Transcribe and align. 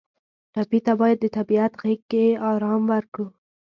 ټپي 0.53 0.79
ته 0.85 0.93
باید 0.99 1.17
د 1.21 1.25
طبیعت 1.37 1.71
غېږ 1.81 2.01
کې 2.11 2.25
آرام 2.51 2.81
ورکړو. 2.93 3.25